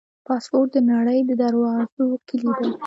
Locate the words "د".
0.73-0.77, 1.25-1.31